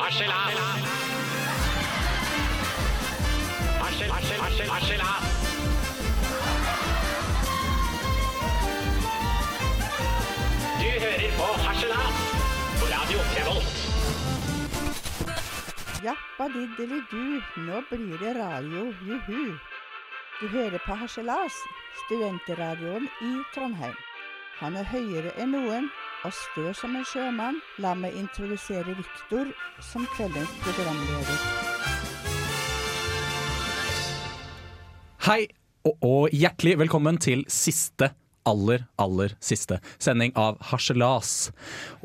[0.00, 0.54] Harselas.
[3.80, 5.24] Harsel, harsel, harsel, harselas.
[10.80, 12.16] Du hører på Harselas
[12.80, 12.86] på
[17.56, 19.58] nå blir det radio, juhu.
[20.40, 21.52] Du hører på Harselas,
[22.06, 23.98] studentradioen i Trondheim.
[24.60, 25.92] Han er høyere enn noen
[26.26, 27.60] og stø som en sjømann.
[27.80, 29.52] La meg introdusere Viktor
[29.84, 31.44] som kveldens programleder.
[35.26, 35.44] Hei
[35.86, 38.10] og, og hjertelig velkommen til siste,
[38.48, 41.50] aller, aller siste sending av Harselas.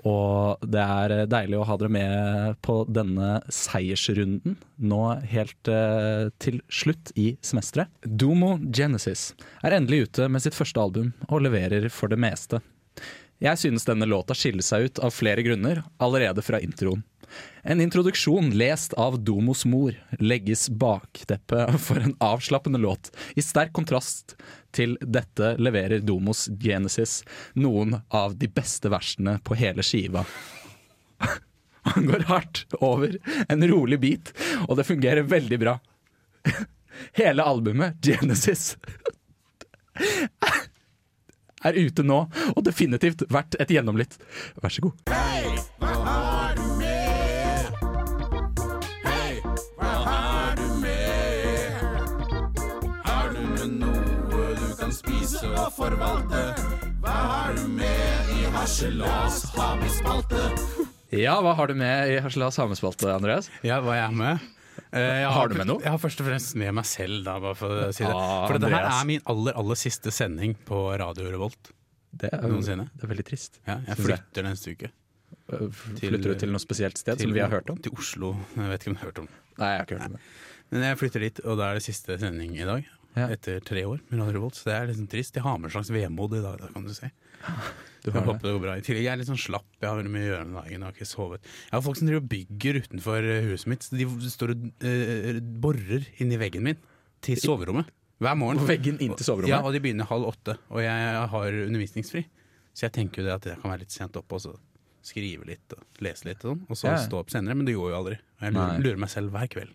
[0.03, 5.01] Og det er deilig å ha dere med på denne seiersrunden nå
[5.31, 7.91] helt uh, til slutt i semesteret.
[8.03, 12.61] Domo Genesis er endelig ute med sitt første album og leverer for det meste.
[13.45, 17.03] Jeg synes denne låta skiller seg ut av flere grunner allerede fra introen.
[17.61, 23.11] En introduksjon lest av Domos mor legges bakteppet for en avslappende låt.
[23.35, 24.33] I sterk kontrast
[24.73, 27.19] til dette leverer Domos Genesis
[27.53, 30.25] noen av de beste versene på hele skiva.
[31.93, 33.17] Han går hardt over
[33.49, 34.33] en rolig bit,
[34.65, 35.77] og det fungerer veldig bra.
[37.19, 38.77] Hele albumet, Genesis,
[41.65, 42.19] er ute nå,
[42.55, 44.17] og definitivt verdt et gjennomlytt.
[44.61, 44.93] Vær så god.
[53.05, 56.43] Har du med noe du kan spise og forvalte?
[57.03, 60.51] Hva har du med i harselas har?
[61.15, 63.47] Ja, hva har du med i Harselas Hamespalte, Andreas?
[63.63, 64.54] Ja, hva er jeg med?
[64.91, 65.83] Eh, jeg Har du med noe?
[65.83, 68.11] Jeg har først og fremst med meg selv, da, bare for å si det.
[68.11, 71.71] Ah, for dette her er min aller, aller siste sending på Radio Revolt.
[72.15, 72.87] Det er, Noensinne.
[72.95, 73.59] det er veldig trist.
[73.67, 74.91] Ja, jeg flytter neste uke.
[75.45, 77.77] Flytter du til noe spesielt sted som vi har hørt om?
[77.83, 78.33] Til Oslo.
[78.55, 79.41] Jeg vet ikke om du har hørt om det.
[79.59, 80.21] Nei, jeg har ikke hørt om det.
[80.73, 82.87] Men jeg flytter dit, og da er det siste sending i dag.
[83.15, 83.27] Ja.
[83.31, 84.57] Etter tre år med Radio Revolt.
[84.59, 85.35] Så det er liksom trist.
[85.37, 87.11] Jeg har med en slags vemod i dag, da, kan du si.
[88.05, 88.53] Du har håper det.
[88.53, 88.75] går bra.
[88.77, 89.65] I tillegg jeg er litt sånn slapp.
[89.81, 90.73] Jeg har veldig mye å gjøre om dagen.
[90.75, 91.47] Jeg har ikke sovet.
[91.65, 93.87] Jeg har folk som driver og bygger utenfor eh, huset mitt.
[93.89, 96.77] De står og uh, borer inni veggen min
[97.25, 97.89] til soverommet.
[98.21, 98.61] Hver morgen.
[98.61, 99.51] På veggen inn til soverommet?
[99.51, 100.55] Ja, og de begynner halv åtte.
[100.69, 102.23] Og jeg har undervisningsfri.
[102.75, 104.53] Så jeg tenker jo det at jeg kan være litt sent oppe og så
[105.05, 106.61] skrive litt og lese litt og sånn.
[106.69, 106.97] Og så Ja.
[107.01, 107.55] stå opp senere.
[107.57, 108.19] Men det går jo aldri.
[108.41, 109.73] Jeg lurer, lurer meg selv hver kveld.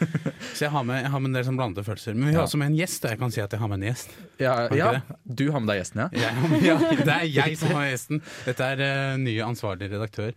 [0.56, 2.14] så jeg har, med, jeg har med en del sånn blandede følelser.
[2.16, 2.46] Men vi har Ja.
[2.48, 3.04] også med en gjest.
[3.08, 4.12] Jeg kan si at jeg har med en gjest.
[4.42, 4.90] Ja, ja,
[5.24, 6.08] du har med deg gjesten, ja?
[6.12, 6.76] Jeg, ja,
[7.08, 8.22] det er jeg som har gjesten.
[8.46, 10.32] Dette er uh, nye ansvarlig redaktør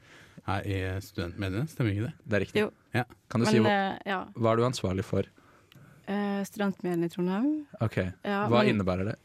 [0.50, 2.14] her i Studentmediene, stemmer ikke det?
[2.25, 2.62] Det er riktig.
[2.64, 2.69] Jo.
[2.96, 3.03] Ja.
[3.30, 5.28] Kan du Men si hva, eh, ja, hva er du ansvarlig for?
[6.09, 7.50] uh, studentmediene i Trondheim.
[7.86, 9.18] Ok, Ja, Hva men innebærer det?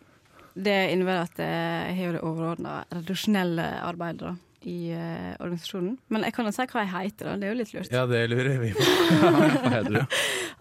[0.55, 4.35] Det innebærer at jeg har det overordna redaksjonelle arbeidet da,
[4.71, 5.99] i uh, organisasjonen.
[6.15, 7.35] Men jeg kan jo si hva jeg heter, da.
[7.41, 7.93] Det er jo litt lurt.
[7.93, 8.87] Ja, det lurer vi på.
[9.21, 10.17] Hva heter du?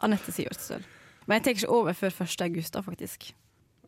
[0.06, 0.84] Anette Sivertsen.
[1.26, 2.36] Men jeg tar ikke over før 1.
[2.48, 3.30] august, da, faktisk.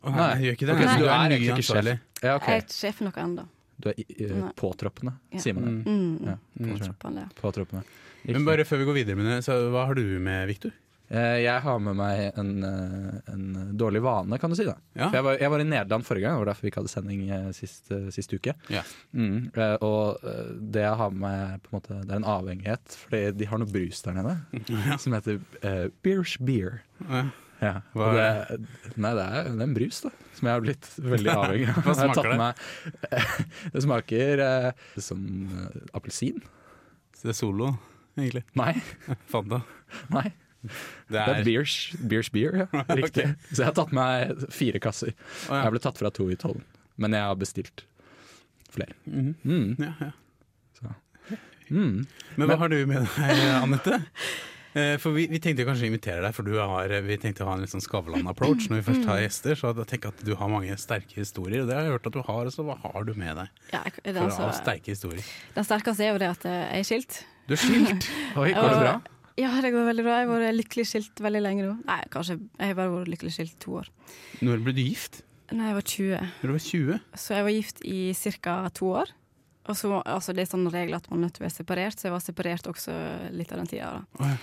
[0.00, 0.76] Å, nei, jeg gjør ikke det.
[0.76, 1.02] Okay, så Nei.
[1.02, 1.94] du er ny ansvarlig.
[2.22, 2.56] Ja, okay.
[2.56, 3.46] Jeg er ikke sjef for noe ennå.
[3.76, 4.00] Du er
[4.32, 5.42] uh, påtroppende, Ja.
[5.44, 5.74] sier man det?
[5.84, 6.00] Mm.
[6.00, 6.30] Mm.
[6.30, 6.36] Ja,
[6.72, 7.26] påtroppende.
[7.40, 7.84] Påtroppende.
[8.26, 10.72] Men bare før vi går videre med det, så hva har du med, Viktor?
[11.08, 13.44] Eh, Jeg har med meg en, eh, en
[13.78, 14.64] dårlig vane, kan du si.
[14.66, 15.10] da Ja.
[15.14, 17.20] Jeg, var, jeg var i Nederland forrige gang, det var derfor vi ikke hadde sending
[17.30, 18.54] eh, sist, sist uke.
[18.72, 18.82] Ja.
[19.14, 19.50] Mm,
[19.86, 20.18] og
[20.72, 23.58] det jeg har med meg, på en måte, det er en avhengighet, Fordi de har
[23.62, 24.36] noe brus der nede
[24.88, 24.96] Ja.
[24.98, 26.80] som heter uh, Beers Beer.
[27.62, 27.80] Ja.
[27.94, 28.26] Det,
[29.00, 31.78] nei, det er, det er en brus da som jeg har blitt veldig avhengig av.
[31.86, 32.36] Hva smaker det?
[32.42, 32.58] Meg,
[33.72, 35.22] det smaker uh, som
[35.54, 36.42] uh, appelsin.
[37.16, 37.70] Så det er solo,
[38.18, 38.42] egentlig.
[38.60, 38.74] Nei,
[39.32, 39.62] Fanta.
[40.12, 40.26] nei.
[40.66, 42.84] Det Det er er Beers, beers Beer, ja.
[43.00, 43.26] Riktig.
[43.52, 45.14] Så jeg har tatt meg fire kasser.
[45.48, 45.62] Oh, ja.
[45.66, 46.60] Jeg ble tatt fra to i tolv,
[46.96, 47.84] men jeg har bestilt
[48.74, 48.94] flere.
[49.06, 49.34] Mhm.
[49.44, 49.76] Mm.
[49.80, 50.12] Ja, ja.
[51.66, 52.04] Mm.
[52.38, 53.96] Men hva har du med deg, Anette?
[54.76, 57.48] Eh, For vi, vi tenkte kanskje å invitere deg, for du har, vi tenkte å
[57.48, 59.56] ha en litt sånn Skavlan-approach når vi først har gjester.
[59.58, 62.18] Så jeg tenker at du har mange sterke historier, og det har jeg hørt at
[62.18, 62.50] du har.
[62.54, 65.26] Så hva har du med deg Ja, det, for, altså, ha sterke historier?
[65.56, 67.18] den sterkeste er jo det at jeg er skilt.
[67.48, 68.08] Du er skilt!
[68.36, 68.94] Oi, går det bra?
[69.36, 70.16] Ja, det går veldig bra.
[70.22, 71.74] Jeg har vært lykkelig skilt veldig lenge nå.
[71.84, 72.38] Nei, kanskje.
[72.56, 73.90] Jeg har bare vært lykkelig skilt to år.
[74.40, 75.20] Når ble du gift?
[75.52, 76.30] Når jeg var 20.
[76.40, 77.00] Når du var 20?
[77.22, 78.00] Så jeg var gift i
[78.40, 78.56] ca.
[78.74, 79.12] to år.
[79.66, 81.98] Og så, altså Det er sånn regel at man er nødt til å være separert,
[81.98, 82.94] så jeg var separert også
[83.34, 83.90] litt av den tida.
[84.20, 84.36] Oh, ja.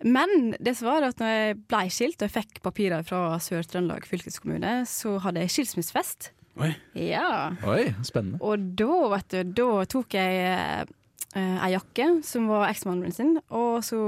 [0.00, 4.06] Men det som var at når jeg ble skilt og jeg fikk papirer fra Sør-Trøndelag
[4.08, 6.30] fylkeskommune, så hadde jeg skilsmissefest.
[6.60, 6.70] Oi.
[6.96, 7.52] Ja.
[7.68, 8.40] Oi, spennende.
[8.44, 10.94] Og da, vet du, da tok jeg eh,
[11.38, 14.00] ei jakke som var eksmannen min sin, og så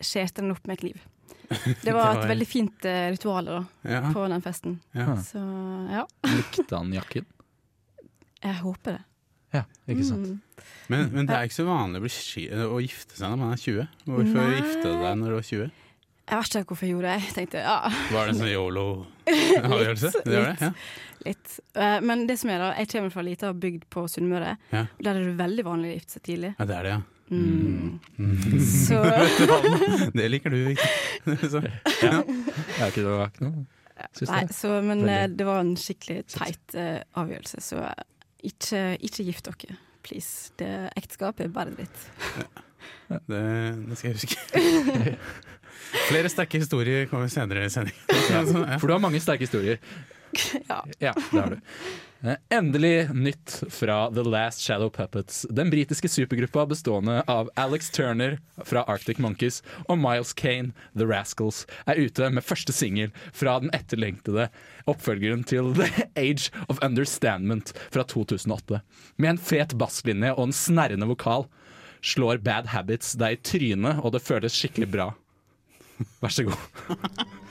[0.00, 1.02] skjærte den opp med kniv.
[1.82, 4.00] Det var et veldig fint eh, ritual da, Ja.
[4.14, 4.78] på den festen.
[4.96, 5.16] Ja.
[5.20, 5.42] Så
[5.90, 7.26] ja, Likte han jakken?
[8.46, 9.04] jeg håper det.
[9.50, 10.28] Ja, ikke sant.
[10.30, 10.66] Mm.
[10.92, 13.62] Men, men det er ikke så vanlig å, bli å gifte seg når man er
[13.62, 13.86] 20.
[14.06, 14.58] Hvorfor Nei.
[14.60, 15.70] gifte du deg når du var 20?
[16.30, 17.22] Jeg vet ikke hvorfor jeg gjorde det.
[17.26, 17.76] Jeg tenkte ja,
[18.14, 20.10] Var det en sånn yolo-avgjørelse?
[20.30, 20.68] Det var det?
[20.68, 20.70] Ja.
[21.26, 21.56] Litt.
[21.74, 24.56] Eh, Men det som er da, jeg kommer fra lita bygd på Sunnmøre.
[24.72, 24.86] Ja.
[25.00, 26.54] Der er det veldig vanlig å gifte seg tidlig.
[26.58, 27.00] ja, det er det, ja.
[27.30, 28.00] Mm.
[28.86, 28.96] Så
[30.18, 30.88] Det liker du, ikke
[31.52, 31.60] Så,
[32.02, 32.16] Ja,
[32.88, 33.66] ikke, det ikke noe
[34.26, 35.12] Nei, så, men Veldig.
[35.14, 37.82] eh, det var en skikkelig teit uh, avgjørelse, så
[38.48, 39.76] ikke, ikke gift dere.
[40.00, 40.54] Please.
[40.56, 42.06] Det ekteskapet er bare dritt.
[43.28, 43.42] det,
[43.90, 45.18] det skal jeg huske.
[46.08, 48.00] Flere sterke historier kommer senere i sendingen.
[48.32, 48.78] Ja.
[48.80, 49.76] For du har mange sterke historier.
[50.68, 50.84] Ja.
[50.98, 51.60] Ja, det har du.
[52.22, 55.46] Eh, Endelig nytt fra The Last Shadow Puppets.
[55.50, 61.64] Den britiske supergruppa bestående av Alex Turner fra Arctic Monkeys og Miles Kane, The Rascals,
[61.88, 64.50] er ute med første singel fra den etterlengtede
[64.90, 68.82] oppfølgeren til The Age of Understandment fra 2008.
[69.16, 71.48] Med en fet basslinje og en snerrende vokal
[72.04, 75.10] slår Bad Habits deg i trynet, og det føles skikkelig bra.
[76.20, 76.68] Vær så god.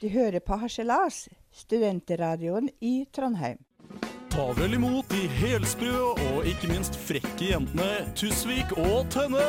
[0.00, 3.58] Du hører på Harselas, studentradioen i Trondheim.
[4.30, 9.48] Ta vel imot de helsprø og ikke minst frekke jentene Tusvik og Tønne.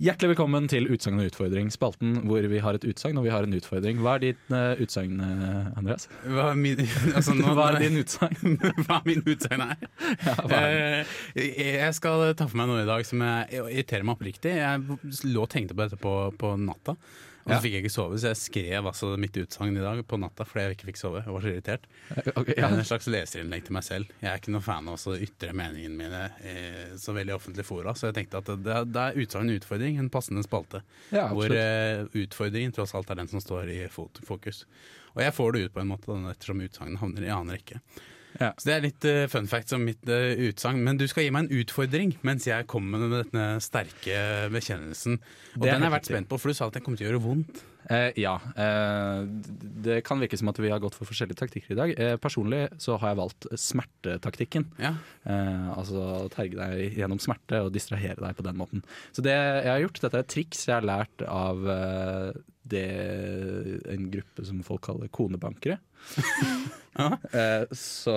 [0.00, 3.44] Hjertelig velkommen til Utsagn og utfordring, spalten hvor vi har et utsagn og vi har
[3.44, 3.98] en utfordring.
[4.00, 6.06] Hva er ditt uh, utsagn, eh, Andreas?
[6.24, 6.80] Hva er min,
[7.18, 8.54] altså, nå, Hva er din utsagn?
[8.86, 9.84] hva min utsagn her?
[10.24, 11.12] Ja, er?
[11.36, 14.54] Eh, jeg skal ta for meg noe i dag som jeg, irriterer meg oppriktig.
[14.56, 16.96] Jeg lå og tenkte på dette på, på natta,
[17.40, 17.60] og så Ja.
[17.64, 18.18] fikk jeg ikke sove.
[18.20, 21.22] Så jeg skrev altså mitt utsagn i dag på natta fordi jeg ikke fikk sove.
[21.24, 21.86] Jeg var så irritert.
[22.40, 22.68] Okay, ja.
[22.68, 24.06] en slags leserinnlegg til meg selv.
[24.20, 27.94] Jeg er ikke noen fan av å ytre meningene mine eh, så veldig offentlig fora,
[27.96, 30.82] så jeg tenkte at det, det er utsagn og utfordring, en passende spalte.
[31.12, 34.64] Ja, hvor eh, utfordringen tross alt er den som står i fokus.
[35.16, 37.80] Og jeg får det ut på en måte ettersom utsagnet havner i annen rekke.
[38.38, 38.52] Ja.
[38.54, 40.84] Så det er litt uh, fun fact som mitt uh, utsagn.
[40.86, 44.20] Men du skal gi meg en utfordring mens jeg kommer med denne sterke
[44.54, 45.18] bekjennelsen.
[45.58, 47.12] Og den har jeg vært spent på, for du sa at jeg kommer til å
[47.12, 47.64] gjøre vondt.
[47.90, 48.36] Eh, ja.
[48.56, 49.22] Eh,
[49.84, 51.94] det kan virke som at vi har gått for forskjellige taktikker i dag.
[51.98, 54.68] Eh, personlig så har jeg valgt smertetaktikken.
[54.82, 54.94] Ja.
[55.24, 58.84] Eh, altså terge deg gjennom smerte og distrahere deg på den måten.
[59.16, 61.66] Så det jeg har gjort, dette er et triks jeg har lært av
[62.70, 62.84] det
[63.92, 65.78] en gruppe som folk kaller konebankere.
[67.34, 68.16] eh, så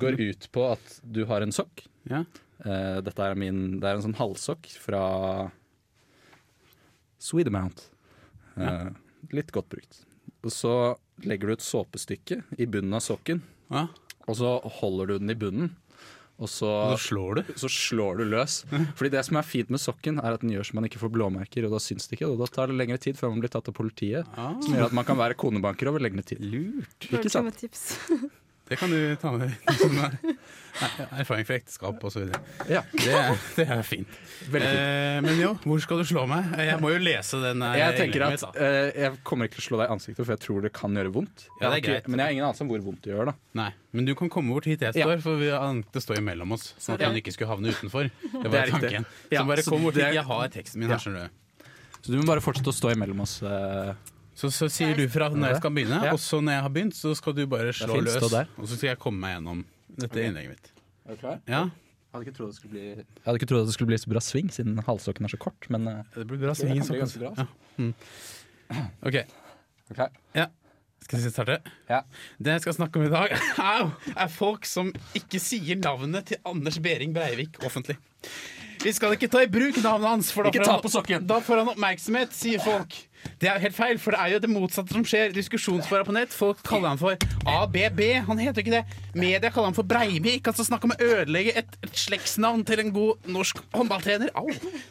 [0.00, 1.86] går ut på at du har en sokk.
[2.10, 2.24] Ja.
[2.64, 5.02] Eh, dette er min, det er en sånn halssokk fra
[7.18, 7.88] Sweetamount.
[8.58, 8.88] Eh,
[9.34, 10.02] litt godt brukt.
[10.46, 10.74] Og så
[11.26, 13.88] legger du et såpestykke i bunnen av sokken, Ja.
[14.26, 15.76] og så holder du den i bunnen.
[16.38, 17.52] Og så, Og slår du.
[17.58, 18.60] så slår du løs.
[18.98, 21.10] Fordi det som er fint med sokken, er at den gjør så man ikke får
[21.16, 22.30] blåmerker, og da syns det ikke.
[22.30, 24.28] Og da tar det lengre tid før man blir tatt av politiet.
[24.38, 24.54] Ah.
[24.62, 26.38] Som gjør at man kan være konebanker over lengre tid.
[26.44, 27.08] Lurt.
[27.10, 27.64] Ikke sant?
[28.68, 30.36] Det kan du ta med deg som er-
[31.18, 32.28] erfaring fra ekteskap osv.
[32.70, 33.14] Ja, Det,
[33.56, 34.06] det er fint.
[34.44, 34.54] fint.
[34.62, 36.52] Eh, men jo, hvor skal du slå meg?
[36.60, 37.64] Jeg må jo lese den.
[37.80, 40.34] Jeg tenker at mitt, eh, jeg kommer ikke til å slå deg i ansiktet, for
[40.36, 41.46] jeg tror det kan gjøre vondt.
[41.62, 42.06] Ja, det er greit.
[42.12, 43.32] Men jeg har ingen anelse om hvor vondt det gjør.
[43.32, 45.08] da Nei, men du kan komme bort hit jeg Ja.
[45.08, 45.48] står, for vi
[45.96, 46.74] det står imellom oss.
[46.78, 47.08] Sånn at Ja.
[47.10, 48.10] han ikke skulle havne utenfor.
[48.22, 49.06] Det var det tanken.
[49.32, 50.14] Ja, så bare kom bort hit.
[50.14, 51.64] Jeg har teksten min her, skjønner du.
[52.04, 53.42] Så du må bare fortsette å stå imellom oss.
[53.42, 53.94] eh.
[54.38, 56.12] Så, så sier du fra når jeg skal begynne, Ja.
[56.14, 58.22] og så når jeg har begynt, så skal du bare slå løs.
[58.22, 59.64] Og så skal jeg komme meg gjennom
[59.98, 60.70] dette innlegget mitt.
[61.08, 61.40] Er du klar?
[61.48, 61.62] Ja,
[62.08, 63.98] Jeg hadde ikke trodd det skulle bli Jeg hadde ikke trodd at det skulle bli
[64.00, 65.66] så bra sving, siden halssokken er så kort.
[65.74, 66.78] Men eh, det blir bra sving.
[66.80, 67.32] bli bra.
[67.36, 67.46] Ja.
[67.76, 67.94] Mm.
[69.08, 70.46] OK, er du
[71.08, 71.54] skal vi starte?
[71.88, 72.02] Ja.
[72.38, 73.32] Det jeg skal snakke om i dag,
[74.24, 77.96] er folk som ikke sier navnet til Anders Behring Breivik offentlig.
[78.84, 81.26] Vi skal ikke ta i bruk navnet hans, for da får han- på sokken.
[81.26, 82.94] Da får han oppmerksomhet, sier folk.
[83.40, 85.32] Det er jo helt feil, for det er jo det motsatte som skjer.
[85.34, 86.30] Diskusjonsfora på nett.
[86.30, 87.16] Folk kaller han for
[87.46, 88.00] ABB.
[88.26, 88.84] Han heter jo ikke det.
[89.14, 90.46] Media kaller han for Breivik.
[90.46, 94.30] Altså snakk om å ødelegge et, et slektsnavn til en god norsk håndballtrener.
[94.38, 94.46] Au!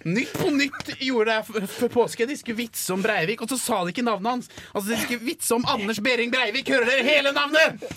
[0.05, 2.27] Nytt på nytt gjorde det før påske.
[2.27, 4.49] De skulle vitse om Breivik, og så sa de ikke navnet hans.
[4.75, 6.67] Altså De skulle vitse om Anders Behring Breivik.
[6.67, 7.87] Hører dere hele navnet?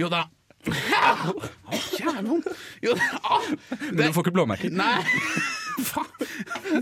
[0.00, 0.24] Jo da.
[0.64, 2.48] Jævlig vondt!
[2.84, 3.50] Jo, ah,
[3.90, 4.72] Men du får ikke blåmerker.
[4.74, 5.02] Nei,
[5.90, 6.10] faen.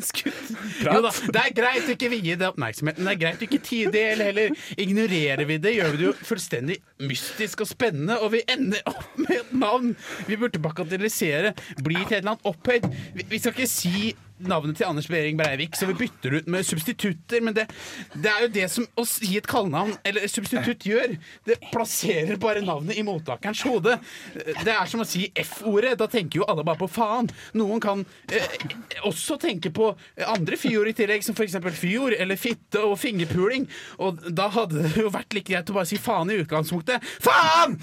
[0.02, 0.52] Skutt.
[0.82, 3.04] Jo da, det er greit å ikke vie det oppmerksomheten.
[3.06, 6.08] Det er greit å ikke tie det, eller heller ignorerer vi det, gjør vi det
[6.08, 9.92] jo fullstendig mystisk og spennende, og vi ender opp med et navn
[10.28, 12.88] vi burde bagatellisere, bli til et eller annet opphøyd.
[13.16, 14.12] Vi, vi skal ikke si
[14.48, 17.42] navnet til Anders Behring Breivik, så vi bytter ut med substitutter.
[17.44, 17.68] Men det,
[18.14, 21.14] det er jo det som å gi et kallenavn, eller substitutt, gjør.
[21.46, 23.98] Det plasserer bare navnet i mottakerens hode.
[24.34, 25.94] Det er som å si F-ordet.
[26.00, 27.30] Da tenker jo alle bare på faen.
[27.58, 28.56] Noen kan eh,
[29.08, 29.92] også tenke på
[30.26, 31.58] andre fyord i tillegg, som f.eks.
[31.78, 33.68] fyord eller fitte og fingerpuling.
[34.02, 37.04] Og da hadde det jo vært like greit å bare si faen i utgangspunktet.
[37.22, 37.78] Faen!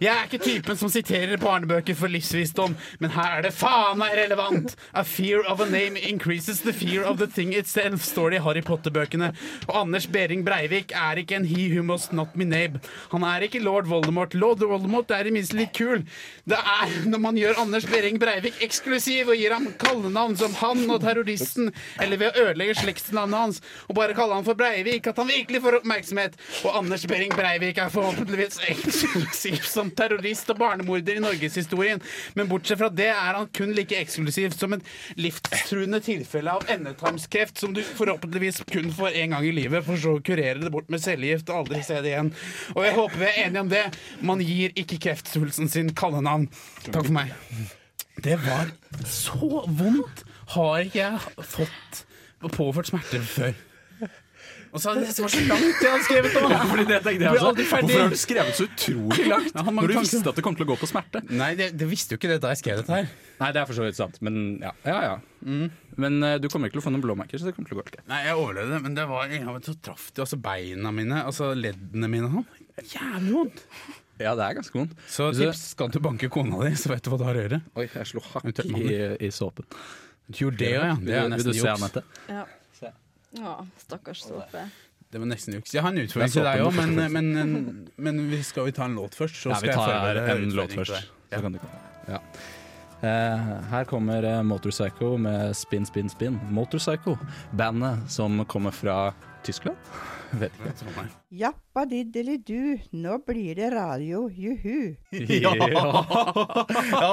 [0.00, 4.16] Jeg er ikke typen som siterer barnebøker for livsvisdom, men her er det faen meg
[4.18, 4.74] relevant.
[4.94, 8.44] A fear of a name increases the fear of the thing itself, står det i
[8.44, 9.32] Harry Potter-bøkene.
[9.68, 12.80] Og Anders Behring Breivik er ikke en he who must not be named.
[13.12, 14.34] Han er ikke lord Voldemort.
[14.34, 16.04] Lord Voldemort er imidlertid litt kul.
[16.48, 20.84] Det er når man gjør Anders Behring Breivik eksklusiv og gir ham kallenavn som han
[20.90, 21.70] og terroristen,
[22.02, 25.62] eller ved å ødelegge slektsnavnet hans og bare kalle han for Breivik, at han virkelig
[25.64, 26.38] får oppmerksomhet.
[26.64, 32.02] Og Anders Behring Breivik er forhåpentligvis eksklusiv som terrorist og barnemorder i norgeshistorien,
[32.34, 34.84] men bortsett fra det er han kun like eksklusiv som en
[35.20, 40.16] livstruende tilfelle av endetarmskreft som du forhåpentligvis kun får én gang i livet, for så
[40.18, 42.32] å kurere det bort med cellegift og aldri se det igjen.
[42.74, 43.84] Og jeg håper vi er enige om det.
[44.24, 46.48] Man gir ikke kreftsvulsten sin kallenavn.
[46.88, 47.34] Takk for meg.
[48.24, 48.72] Det var
[49.10, 50.24] så vondt!
[50.54, 52.02] Har ikke jeg fått
[52.52, 53.54] påført smerter før?
[54.74, 56.52] Og så det var så langt det han skrevet om!
[56.72, 57.50] Fordi det tenkte jeg også.
[57.54, 59.52] Hvorfor har du skrevet så utrolig langt?
[59.54, 61.22] ja, Når du visste at det kom til å gå på smerte.
[61.30, 63.12] Nei, det, det visste jo ikke det da jeg skrev dette her.
[63.38, 64.72] Nei, det er for så vidt sant, men ja.
[64.88, 65.14] ja, ja.
[65.44, 67.84] Men uh, du kommer ikke til å få noen blåmerker, så det kommer til å
[67.84, 68.02] gå til.
[68.10, 72.10] Nei, jeg overlevde, men det var, ja, så traff det altså beina mine, altså leddene
[72.10, 72.66] mine og sånn.
[72.96, 73.62] Jævlig vondt.
[74.18, 74.98] Ja, det er ganske vondt.
[75.10, 77.62] Så tips, skal du banke kona di, så vet du hva du har å gjøre.
[77.78, 78.90] Oi, jeg slo hakk i,
[79.22, 79.70] i såpen.
[80.26, 80.92] Du gjorde det, ja.
[80.98, 81.98] Det er nesten juks.
[82.30, 82.44] Ja.
[83.38, 84.64] Ja stakkars såpe.
[85.14, 85.74] Det var nesten juks.
[85.74, 88.88] Jeg har en utfordring til deg òg, men, men, men, men vi skal vi ta
[88.88, 89.36] en låt først?
[89.44, 90.96] Så Ja, vi tar en låt først.
[90.96, 91.10] deg.
[91.36, 91.82] Så kan du komme.
[92.08, 92.18] Ja.
[93.04, 96.40] Eh, her kommer eh, Motorpsycho med Spin Spin Spin.
[96.50, 97.18] Motorpsycho,
[97.52, 99.12] bandet som kommer fra
[99.44, 99.76] Tyskland?
[100.34, 101.02] Vet ikke.
[101.38, 104.96] Jappa-diddeli-du, nå blir det radio, juhu.
[105.44, 105.52] Ja,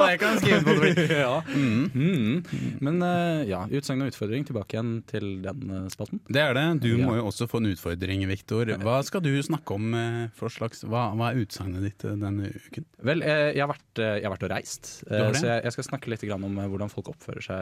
[0.09, 1.05] jeg kan skrive på det.
[1.21, 1.41] ja.
[1.53, 2.41] Mm.
[2.81, 6.21] Men uh, ja, utsagn og utfordring tilbake igjen til den eh, spalten.
[6.31, 6.65] Det er det.
[6.85, 7.05] Du Ja.
[7.05, 8.71] må jo også få en utfordring, Viktor.
[8.81, 12.87] Hva skal du snakke om eh, for slags Hva, hva er utsagnet ditt denne uken?
[13.05, 16.25] Vel, jeg, har vært, jeg har vært og reist, så jeg, jeg skal snakke litt
[16.25, 17.61] grann om hvordan folk oppfører seg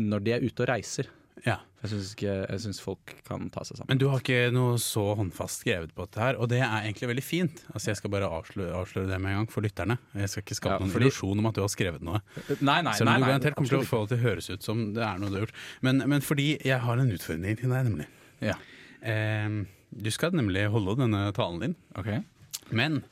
[0.00, 1.06] når de er ute og reiser.
[1.44, 1.58] Ja.
[1.82, 3.88] Jeg syns ikke- jeg syns folk kan ta seg sammen.
[3.88, 7.08] Men du har ikke noe så håndfast skrevet på dette her, og det er egentlig
[7.12, 7.64] veldig fint.
[7.74, 9.98] Altså Jeg skal bare avsløre, avsløre det med en gang for lytterne.
[10.14, 12.20] Jeg skal ikke skape Ja, noen fordi- illusjon om at du har skrevet noe.
[12.62, 14.50] Nei, nei, Selv om nei, du garantert kommer til å få det til å høres
[14.50, 15.54] ut som det er noe du har gjort.
[15.82, 18.06] Men, men fordi jeg har en utfordring til deg, nemlig.
[18.40, 18.54] Ja.
[19.02, 19.64] Eh,
[19.94, 22.24] du skal nemlig holde denne talen din, Ok.
[22.72, 23.04] men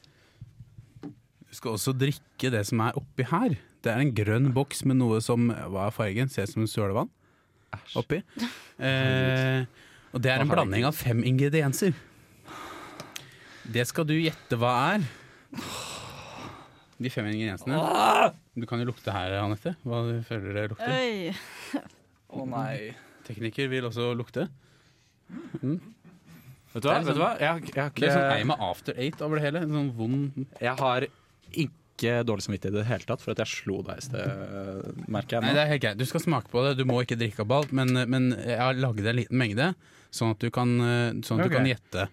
[1.02, 3.56] du skal også drikke det som er oppi her.
[3.84, 6.30] Det er en grønn boks med noe som Hva er fargen?
[6.32, 7.10] Ser ut som sølevann
[7.98, 8.22] oppi.
[8.74, 9.62] Eh,
[10.10, 11.92] og det er en blanding av fem ingredienser.
[13.70, 15.04] Det skal du gjette hva er.
[16.98, 17.78] De fem ingrediensene.
[18.58, 19.76] Du kan jo lukte her, Anette.
[19.86, 21.38] Hva du føler det lukter.
[22.34, 22.96] Å Å nei.
[23.28, 24.48] Tekniker vil også lukte.
[25.30, 26.98] Vet du hva?
[26.98, 27.32] Vet du hva?
[27.38, 29.62] Jeg, jeg, har Det er sånn ikke, eim av after eight over det hele.
[29.62, 31.06] En sånn vond jeg har
[32.04, 35.38] ikke dårlig samvittighet i det hele tatt for at jeg slo deg i sted, merker
[35.38, 36.00] jeg Nei, det er helt greit.
[36.00, 36.76] Du skal smake på det.
[36.78, 39.72] Du må ikke drikke opp alt, men, men jeg har laget en liten mengde,
[40.14, 40.76] sånn at du kan,
[41.26, 41.50] sånn at okay.
[41.50, 42.08] du kan gjette.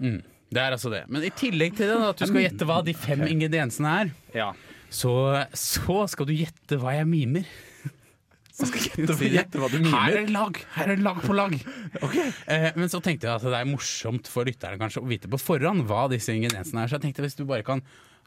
[0.00, 0.20] Mm.
[0.50, 1.04] Det er altså det.
[1.12, 4.12] Men i tillegg til det, da, at du skal gjette hva de fem ingrediensene er,
[4.34, 4.48] Ja.
[4.90, 5.12] så,
[5.54, 7.46] så skal du gjette hva jeg mimer.
[8.60, 10.58] Gjette, gjette hva du Her er det lag!
[10.74, 11.54] Her er det lag på lag.
[12.50, 15.38] Eh, men så tenkte jeg at det er morsomt for lytterne kanskje å vite på
[15.40, 16.90] forhånd hva disse ingrediensene er.
[16.90, 17.80] Så jeg tenkte hvis du bare kan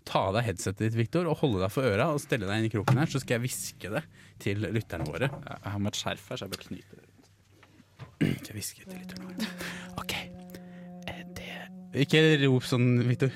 [0.07, 2.67] ta av deg headsetet ditt, Victor, og holde deg for øra og stelle deg inn
[2.67, 4.03] i kroken her, så skal jeg hviske det
[4.43, 5.29] til lytterne våre.
[5.31, 7.09] Jeg har med et skjerf her, så jeg bare knyter det.
[8.41, 9.49] Skal jeg hviske til lytterne våre.
[10.01, 10.17] OK.
[11.13, 13.31] Eh, det Ikke rop sånn, Victor.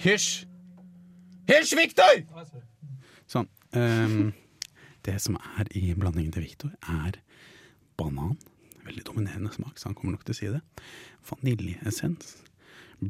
[0.00, 0.46] Hysj!
[1.50, 2.24] Hysj, Victor!
[3.30, 3.48] Sånn.
[3.76, 4.30] ehm,
[5.06, 7.20] det som er i blandingen til Victor, er
[7.98, 8.36] banan.
[8.86, 10.62] Veldig dominerende smak, så han kommer nok til å si det.
[11.30, 12.36] Vaniljeessens.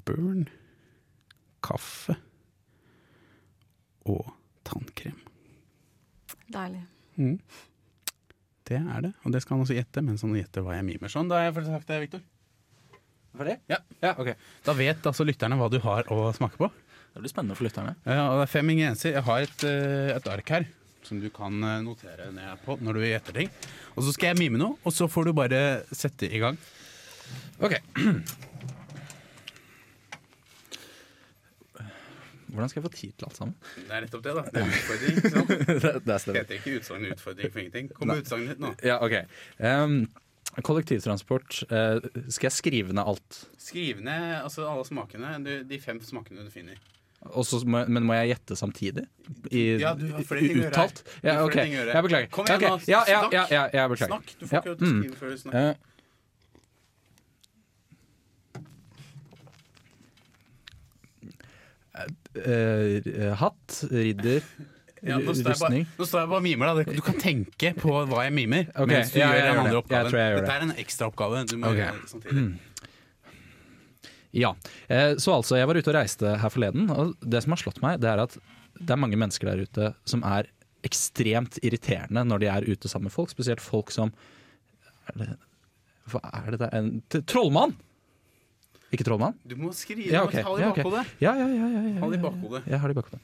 [0.06, 0.46] Burn.
[1.64, 2.16] Kaffe.
[4.08, 4.30] Og
[4.66, 5.18] tannkrem.
[6.52, 6.84] Deilig.
[8.66, 11.10] Det er det, og det skal han også gjette mens han gjetter hva jeg mimer.
[11.12, 12.24] Sånn, da har jeg fått sagt det, Victor.
[13.36, 13.58] Ferdig?
[13.70, 13.78] Ja.
[14.00, 14.14] ja.
[14.16, 14.32] Ok.
[14.64, 16.70] Da vet altså lytterne hva du har å smake på.
[17.12, 17.94] Det blir spennende for lytterne.
[18.04, 19.14] Ja, og det er fem ingredienser.
[19.16, 20.66] Jeg har et, eh, et ark her
[21.06, 23.52] som du kan eh, notere ned på når du gjetter ting.
[23.94, 25.62] Og så skal jeg mime noe, og så får du bare
[25.94, 26.58] sette i gang.
[27.62, 27.78] Ok.
[32.56, 33.56] Hvordan skal jeg få tid til alt sammen?
[33.76, 34.42] Det er nettopp det, da.
[34.48, 35.16] Det er utfordring.
[35.16, 35.48] ikke sant?
[35.50, 37.90] det, det Det heter ikke utsagn utfordring for ingenting.
[37.92, 38.70] Kom med utsagnet ditt nå.
[38.86, 39.16] Ja, ok.
[39.60, 39.98] Um,
[40.64, 41.58] kollektivtransport.
[41.68, 42.00] Uh,
[42.32, 43.42] skal jeg skrive ned alt?
[43.60, 45.34] Skrive ned altså, alle smakene.
[45.44, 46.80] Du, de fem smakene du finner.
[47.26, 49.06] Og så må, men må jeg gjette samtidig?
[49.50, 50.86] I, Ja, du har flere ting å gjøre
[51.24, 51.66] Ja, okay.
[51.72, 52.30] Jeg beklager.
[52.30, 52.92] Kom igjen okay.
[52.92, 53.34] Ja, ja, snakk.
[53.34, 54.12] ja, ja, jeg beklager.
[54.14, 54.32] Snakk!
[54.38, 55.02] Du får ikke lov til å Ja, mm.
[55.02, 55.76] skrive før du snakker.
[62.36, 64.42] Eh, hatt, ridder,
[65.06, 65.86] rustning.
[65.96, 66.72] nå står jeg bare og mimer.
[66.76, 66.94] Da.
[66.96, 68.92] Du kan tenke på hva jeg mimer Okay.
[68.92, 70.12] mens du gjør den andre oppgaven.
[70.12, 71.86] Dette er en ekstraoppgave du må okay.
[71.86, 72.46] gjøre samtidig.
[74.32, 74.54] Ja.
[74.88, 77.80] Eh, Så altså, jeg var ute og reiste her forleden, og det som har slått
[77.82, 78.36] meg, det er at
[78.80, 80.44] det er mange mennesker der ute som er
[80.84, 84.10] ekstremt irriterende når de er ute sammen med folk, spesielt folk som
[85.08, 85.28] Er det,
[86.10, 86.70] hva er det der?
[86.76, 87.72] En trollmann!
[88.94, 89.34] Ikke trollmann?
[89.46, 90.42] Du må skrive Ja, okay.
[90.46, 91.04] ha det i bakhodet.
[91.22, 91.66] Ja, ja, ja.
[91.74, 92.62] ja, Ha det i bakhodet.
[92.70, 93.20] Jeg har det i bakhodet.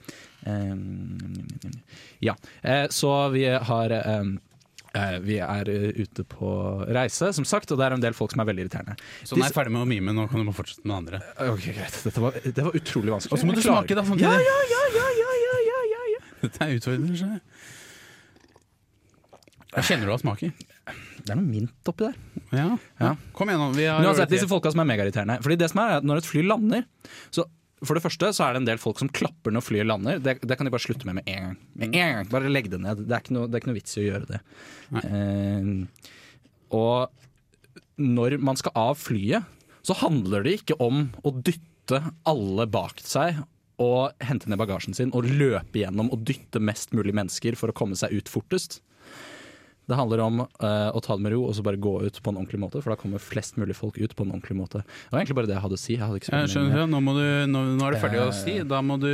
[2.21, 2.35] Ja.
[2.63, 3.91] Eh, så vi har
[4.93, 6.49] Eh, vi er eh, ute på
[6.93, 8.97] reise, som sagt, og det er en del folk som er veldig irriterende.
[9.25, 11.23] Så den er ferdig med å mime, nå kan du må fortsette med andre.
[11.39, 11.97] Eh, ok, greit.
[12.05, 13.33] Dette var, det var utrolig vanskelig.
[13.33, 14.05] Og så må du smake, da.
[14.05, 14.51] Sånn Samtidig.
[14.51, 16.21] Ja, ja, ja, ja, ja, ja, ja, ja.
[16.43, 17.41] Dette er utfordrende.
[19.73, 20.53] Jeg kjenner du hva smaker?
[21.23, 22.17] Det er noe mint oppi der.
[22.53, 22.69] Ja,
[23.01, 23.15] ja.
[23.33, 23.71] Kom igjen nå.
[23.79, 25.39] Vi har Men uansett, disse folka som er megairriterende.
[25.45, 26.85] Fordi det som er, er at når et fly lander,
[27.33, 27.47] så
[27.83, 30.21] for det første så er det en del folk som klapper når flyet lander.
[30.23, 31.57] Det, det kan de bare slutte med med en gang.
[31.75, 32.29] Med en gang.
[32.31, 33.05] Bare legg det ned.
[33.09, 34.41] Det er ikke noe, det er ikke noe vits i å gjøre det.
[35.03, 36.13] Eh,
[36.79, 39.49] og når man skal av flyet,
[39.83, 41.99] så handler det ikke om å dytte
[42.29, 43.43] alle bak seg
[43.83, 47.77] og hente ned bagasjen sin og løpe gjennom og dytte mest mulig mennesker for å
[47.77, 48.79] komme seg ut fortest.
[49.91, 52.31] Det handler om uh, å ta det med ro og så bare gå ut på
[52.31, 54.83] en ordentlig måte, for da kommer flest mulig folk ut på en ordentlig måte.
[54.87, 55.97] Det var egentlig bare det jeg hadde å si.
[55.99, 58.37] Jeg skjønner, ja, nå, du, nå, nå er det ferdig å Eh.
[58.39, 58.55] si.
[58.63, 59.11] Da må du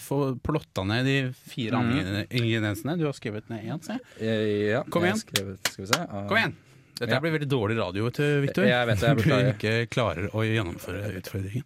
[0.00, 1.16] få plotta ned de
[1.52, 2.26] fire Mm.
[2.30, 2.96] ingrediensene.
[2.98, 3.98] Du har skrevet ned én, se.
[4.18, 5.20] Eh, ja, Kom igjen.
[5.20, 5.60] Skrevet.
[6.08, 6.56] Ah, Kom igjen!
[6.96, 7.20] Dette Ja.
[7.20, 8.64] blir veldig dårlig radio, vet du, Victor.
[8.64, 11.64] Jeg vet det, jeg Du ikke klarer å gjennomføre utfordringen.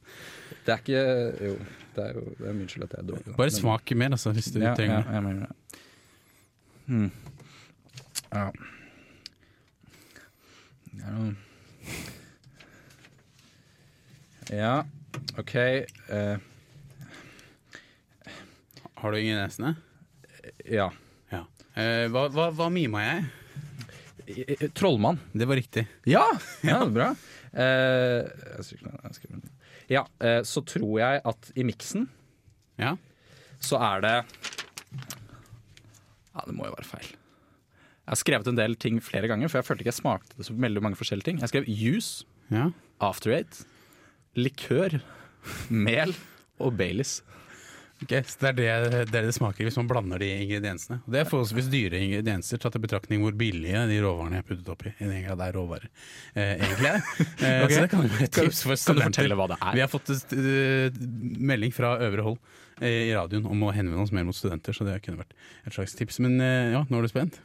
[0.67, 1.05] Det er ikke
[1.47, 1.57] Jo,
[1.95, 3.25] det er jo skyld at jeg er dårlig.
[3.27, 3.37] da.
[3.39, 5.81] Bare smak mer, altså, hvis du ja, trenger ja, jeg mener det.
[6.91, 7.11] Hmm.
[8.31, 8.51] Ja.
[10.91, 11.35] Det er noe
[14.51, 14.73] Ja,
[15.39, 15.55] OK.
[15.55, 16.39] eh,
[19.01, 19.75] Har du ingen nesene?
[20.67, 20.89] ja.
[21.31, 21.45] Ja.
[21.79, 23.25] Eh, hva, hva, hva mima jeg?
[24.31, 25.19] I- i- Trollmann.
[25.33, 25.87] Det var riktig.
[26.07, 26.25] Ja,
[26.67, 27.13] ja bra.
[27.53, 29.49] Eh, jeg skriver ned.
[29.91, 32.09] ja, eh, så tror jeg at i miksen
[32.79, 32.97] Ja.
[33.61, 34.17] så er det
[36.35, 37.09] Ja, det må jo være feil.
[38.11, 40.49] Jeg har skrevet en del ting flere ganger, for jeg følte ikke jeg smakte det
[40.49, 41.37] så veldig mange forskjellige ting.
[41.39, 42.73] Jeg skrev juice, ja.
[42.99, 43.61] after eight,
[44.35, 44.97] likør,
[45.71, 46.17] mel
[46.59, 47.21] og Baileys.
[48.01, 50.99] Ok, så det er det, det er det smaker hvis man blander de ingrediensene.
[51.05, 54.71] Og det er forholdsvis dyre ingredienser, tatt i betraktning hvor billige de råvarene jeg puttet
[54.73, 54.91] oppi.
[54.97, 55.87] I den grad det er råvarer,
[56.35, 57.05] eh, egentlig er.
[57.41, 57.77] Eh, okay.
[57.77, 59.77] Så det kan jo være et tips for kan du fortelle hva det er?
[59.77, 60.99] Vi har fått et, eh,
[61.53, 62.37] melding fra øvre hold
[62.81, 65.77] eh, i radioen om å henvende oss mer mot studenter, så det kunne vært et
[65.77, 66.19] slags tips.
[66.25, 67.39] Men uh, ja, nå er du spent?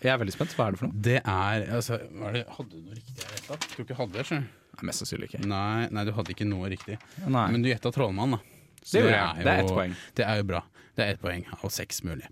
[0.00, 0.54] Jeg er veldig spent.
[0.56, 1.02] Hva er det for noe?
[1.06, 3.34] Det er altså, hva er det, Hadde du noe riktig her?
[3.36, 3.58] Retta?
[3.74, 4.40] Tror ikke jeg hadde det.
[4.40, 5.40] Nei, mest sannsynlig ikke.
[5.50, 6.96] Nei, nei, du hadde ikke noe riktig.
[7.26, 7.46] Nei.
[7.52, 8.40] Men du gjetta trollmann, da.
[8.80, 9.94] Så Det det, er jo, Det er ett poeng.
[10.16, 10.62] Det er jo bra.
[10.96, 12.26] Det er ett poeng av seks mulig.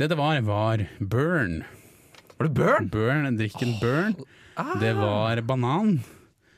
[0.00, 1.58] Det det var, var burn.
[2.38, 2.88] Var det burn?
[2.92, 4.16] Burn, Drikken burn.
[4.56, 6.00] Ah, Det var banan.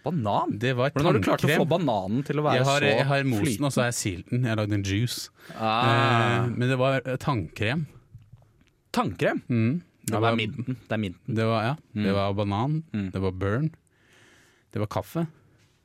[0.04, 0.54] banan.
[0.58, 2.92] Det var Hvordan har du klart å få bananen til å være Jeg har, så
[2.94, 3.64] jeg har mosen, flyten.
[3.66, 4.42] og så har jeg silt den.
[4.46, 5.30] Jeg har lagd en juice.
[5.58, 5.90] Ah.
[6.44, 7.86] Eh, men det var eh, tannkrem.
[8.94, 9.42] Tannkrem?
[9.50, 9.82] Mm.
[10.04, 10.76] Det, Ja, det var, er minten.
[10.88, 11.34] Det er minten.
[11.34, 12.14] det var, ja, det Mm.
[12.14, 12.82] var banan.
[12.92, 13.10] Mm.
[13.12, 13.70] Det var burn.
[14.72, 15.26] Det var kaffe.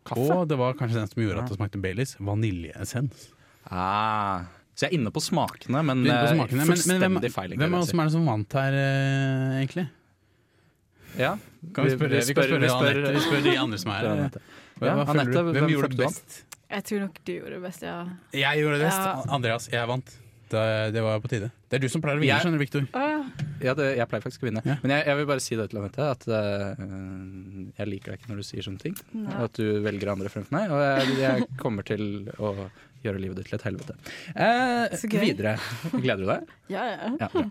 [0.05, 0.31] Kaffe?
[0.35, 2.15] Og det var kanskje den som gjorde at det smakte Baileys.
[2.19, 3.29] Vaniljeessens.
[3.69, 4.43] Ah.
[4.75, 7.55] Så jeg er inne på smakene, men, på eh, smakene, men- men fullstendig hvem, feil.
[7.59, 9.89] hvem er, som er det som vant her, eh, egentlig?
[11.17, 11.37] Ja.
[11.73, 14.07] Kan vi spørre, vi kan spørre, spør, Vi spør de andre som er her.
[14.15, 14.41] Anette.
[14.79, 15.51] Hva, hva føler Anette, du?
[15.51, 16.43] Hvem hvem gjorde det best?
[16.69, 17.95] Jeg tror nok du gjorde det best, ja.
[18.33, 19.05] Jeg gjorde det best.
[19.05, 19.23] Ja.
[19.35, 20.17] Andreas, jeg vant.
[20.49, 21.51] Det, det var på tide.
[21.69, 22.85] Det er du som pleier å vinne, Jeg- skjønner Victor.
[22.95, 23.45] Uh, ja.
[23.69, 24.61] Ja, det, jeg pleier faktisk å vinne.
[24.65, 24.77] Ja.
[24.81, 26.83] Men jeg, jeg vil bare si det til Anette, at uh,
[27.77, 28.95] jeg liker deg ikke når du sier sånne ting.
[29.13, 29.33] Nei.
[29.37, 30.71] Og at du velger andre fremfor meg.
[30.73, 32.53] Og jeg, jeg kommer til å
[33.03, 33.95] gjøre livet ditt til et helvete.
[34.33, 35.21] Uh, Så gøy.
[35.29, 35.53] videre.
[35.93, 36.53] Gleder du deg?
[36.73, 37.11] Ja, ja.
[37.21, 37.45] Ja, ja.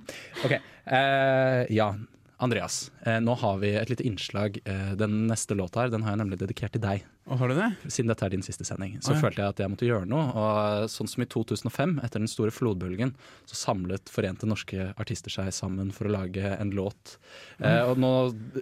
[0.44, 0.56] Ok.
[0.58, 1.92] Eh, ja.
[2.38, 4.58] Andreas, eh, nå har vi et lite innslag.
[4.64, 7.06] Eh, den neste låta her den har jeg nemlig dedikert til deg.
[7.26, 7.68] Og har du det?
[7.90, 9.22] Siden dette er din siste sending, så oh, ja.
[9.24, 10.28] følte jeg at jeg måtte gjøre noe.
[10.38, 13.12] Og sånn som i 2005, etter den store flodbølgen,
[13.50, 17.18] så samlet forente norske artister seg sammen for å lage en låt.
[17.58, 18.12] Eh, og nå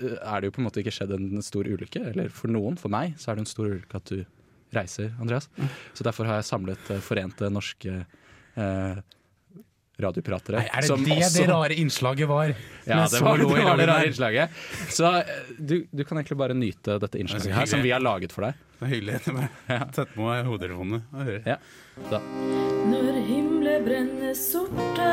[0.00, 2.80] eh, er det jo på en måte ikke skjedd en stor ulykke, eller for noen,
[2.80, 4.24] for meg, så er det en stor ulykke at du
[4.74, 5.50] reiser, Andreas.
[5.94, 8.00] Så derfor har jeg samlet eh, forente norske
[8.56, 9.04] eh,
[10.00, 10.60] radiopratere.
[10.60, 12.50] Nei, er det som det også- det rare innslaget var?
[12.86, 14.50] Ja, det var, det i var det rare innslaget.
[14.92, 15.24] Så eh,
[15.58, 18.54] du, du kan egentlig bare nyte dette innslaget her, som vi har laget for deg.
[18.76, 19.20] Det er hyggelig.
[19.24, 21.02] Bare Sett på meg hodetelefonene.
[21.46, 21.56] Ja.
[22.10, 22.20] Da.
[22.92, 25.08] Når himmelen brenner sorte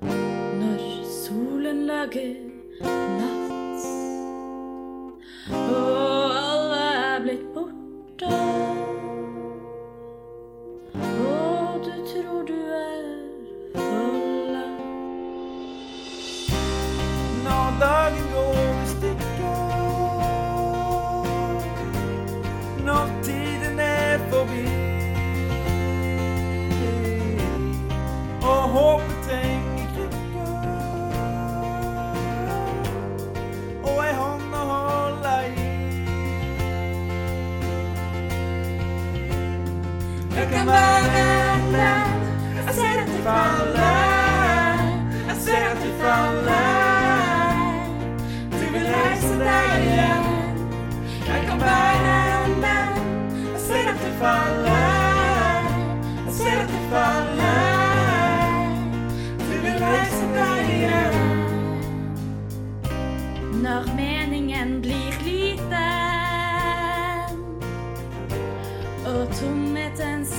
[0.00, 0.80] Når
[1.12, 2.32] solen lager
[3.20, 3.84] natt
[5.52, 6.80] Og alle
[7.12, 8.32] er blitt borte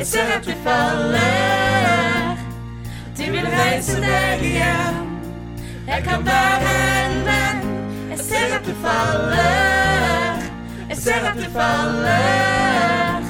[0.04, 2.36] Jeg ser at du faller.
[3.16, 4.98] Du vil reise deg igjen.
[5.86, 6.72] Jeg kan være
[7.04, 7.62] en venn
[8.10, 10.42] Jeg ser at du faller.
[10.90, 13.24] Jeg ser at du faller.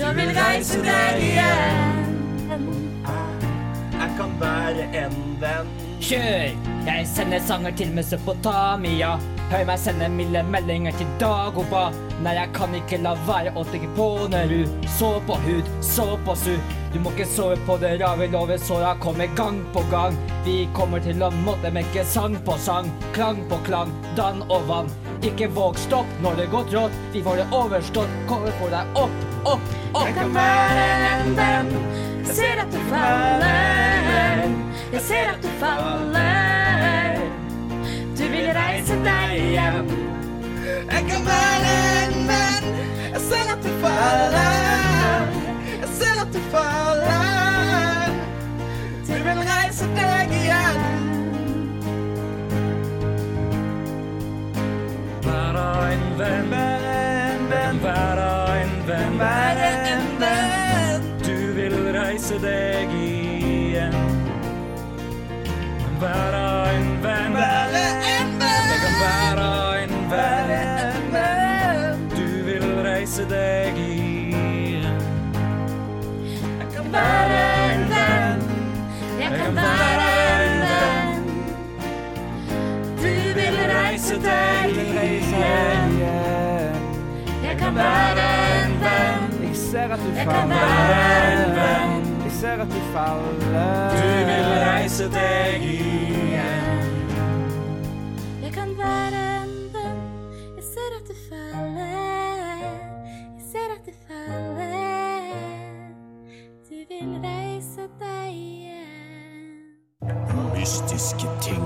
[0.00, 2.10] Du vil reise deg igjen.
[3.92, 5.70] Jeg kan være en venn.
[6.00, 6.58] Kjør!
[6.88, 9.14] Jeg sender sanger til Mesopotamia.
[9.52, 11.92] Hør meg sende milde meldinger til Dagoba.
[12.22, 16.06] Nei, jeg kan ikke la være å tenke på når du så på hud, så
[16.24, 16.52] på su.
[16.94, 20.14] Du må ikke sove på det rave lovet, såra kommer gang på gang.
[20.44, 24.92] Vi kommer til å måtte mekke sang på sang, klang på klang, dann og vann.
[25.26, 28.14] Ikke våg stopp når det går trått, vi får det overstått.
[28.30, 30.06] Kommer for deg opp, opp, opp.
[30.06, 31.74] Jeg kan være en venn
[32.24, 34.46] Jeg ser at du faller
[34.94, 37.20] Jeg ser at du faller
[38.14, 40.03] Du vil reise deg hjem
[40.94, 41.70] Jeg kan være
[42.06, 42.66] en venn.
[43.12, 45.24] Jeg ser at du faller.
[45.80, 48.12] Jeg ser at du faller.
[49.08, 50.78] Du vil reise deg igjen.
[55.26, 56.54] Være en venn,
[57.82, 59.18] Være en venn.
[59.18, 61.10] Være en venn.
[61.26, 63.98] Du vil reise deg igjen.
[66.00, 67.34] Være en venn.
[67.42, 70.73] Være en Jeg kan være en venn.
[73.24, 75.00] Reise deg igjen.
[76.58, 78.42] Jeg kan Være en venn.
[79.20, 80.08] Jeg kan være
[80.44, 81.24] en venn.
[82.96, 83.08] Du
[83.38, 85.92] vil reise deg igjen.
[87.44, 88.26] Jeg kan være
[88.64, 89.42] en venn.
[89.42, 90.66] Jeg ser at du faller.
[92.24, 93.90] Jeg ser at du faller.
[93.90, 96.33] Du vil reise deg igjen.
[111.04, 111.64] Mystiske ting,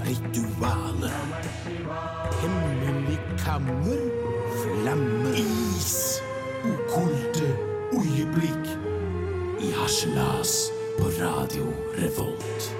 [0.00, 1.12] ritualer.
[2.40, 3.98] Hemmelig kammer,
[4.62, 5.34] flammer.
[5.36, 6.22] Is,
[6.64, 7.50] okkulte
[7.92, 8.70] øyeblikk.
[9.60, 10.54] I harselas
[10.96, 11.68] på Radio
[12.00, 12.70] Revolt.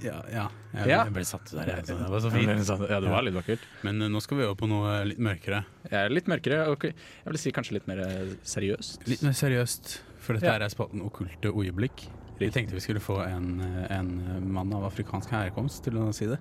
[0.00, 0.48] Ja, ja.
[0.72, 1.04] Jeg, Ja.
[1.04, 1.68] jeg ble satt der.
[1.68, 2.88] Jeg, det var så fint.
[2.88, 3.60] Ja, det var litt vakkert.
[3.84, 5.66] Men uh, nå skal vi over på noe litt mørkere.
[5.92, 6.94] Er litt mørkere, og jeg
[7.28, 9.04] vil si kanskje litt mer eh, seriøst.
[9.10, 10.58] Litt mer seriøst, for dette Ja.
[10.60, 12.04] er spalten Okkulte øyeblikk.
[12.38, 13.48] Vi tenkte vi skulle få en,
[13.90, 14.10] en
[14.52, 16.38] mann av afrikansk herkomst til å si det.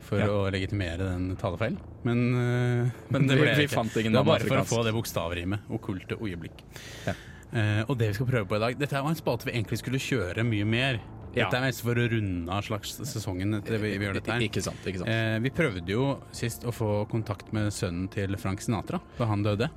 [0.00, 0.26] For Ja.
[0.30, 1.76] å legitimere den talefeilen.
[2.06, 3.74] Men, eh, men det Vi- ble vi ikke.
[3.76, 5.60] fant ingen det var bare bare for å få det bokstavrimet.
[5.70, 6.64] Okkulte øyeblikk.
[7.06, 7.14] Ja.
[7.48, 9.78] Uh, og det vi skal prøve på i dag Dette var en spalte vi egentlig
[9.80, 10.98] skulle kjøre mye mer.
[11.34, 11.46] Ja.
[11.48, 13.54] Dette er mest for å runde av slags sesongen.
[13.56, 14.40] etter vi, vi gjør dette her.
[14.44, 14.76] Ikke sant.
[14.84, 19.00] ikke sant Eh, vi prøvde jo sist å få kontakt med sønnen til Frank Sinatra
[19.18, 19.70] da han døde.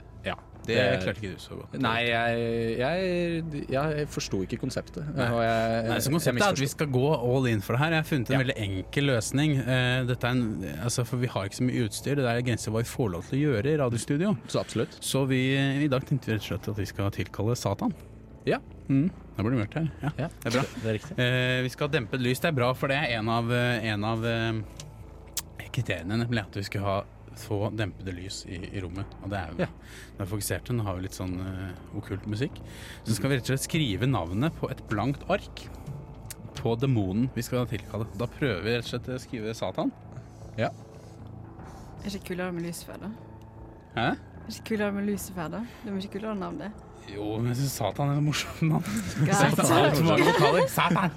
[0.69, 0.83] Ja.
[0.91, 1.73] Det klarte ikke du så godt.
[1.81, 2.41] Nei, jeg,
[2.77, 5.07] jeg, jeg forsto ikke konseptet.
[5.17, 5.25] Nei.
[5.41, 7.95] Jeg, Nei, så Konseptet er at vi skal gå all in for det her.
[7.95, 8.41] Jeg har funnet en Ja.
[8.43, 9.55] veldig enkel løsning.
[9.57, 10.43] Eh, dette er en,
[10.83, 12.15] altså, for Vi har ikke så mye utstyr.
[12.21, 14.35] Det er grenser hva vi får lov til å gjøre i radiostudio.
[14.47, 14.97] Så absolutt.
[15.01, 15.41] Så vi,
[15.85, 17.93] i dag tenkte vi rett og slett at vi skal tilkalle Satan.
[18.45, 18.57] Ja.
[18.89, 19.09] Mm.
[19.37, 19.89] Da blir det mørkt her.
[20.01, 20.63] Ja, Ja, Det er bra.
[20.83, 21.25] Det er.
[21.25, 22.39] Eh, vi skal dempe dempet lys.
[22.39, 24.61] Det er bra, for det er en av, eh, en av eh,
[25.71, 27.03] kriteriene, nemlig at vi skulle ha
[27.39, 29.07] få dempede lys i, i rommet.
[29.23, 29.67] Og det er jo Ja.
[30.17, 30.71] det er fokusert.
[30.75, 32.59] Nå har vi litt sånn uh, okkult musikk.
[33.05, 35.65] Så skal vi rett og slett skrive navnet på et blankt ark
[36.61, 38.07] på demonen vi skal tilkalle.
[38.19, 39.91] Da prøver vi rett og slett å skrive Satan.
[40.59, 40.69] Ja.
[42.01, 43.11] Er det ikke kulere med Lucifer, da?
[43.95, 44.07] Hæ?
[44.11, 45.65] Er det ikke kulere med Lucifer, da?
[45.83, 46.71] Det er mye kulere navn, det.
[47.11, 48.99] Jo, men jeg syns Satan er et morsomt navn.
[49.41, 50.67] Satan har så mange vokaler.
[50.69, 51.11] Satan!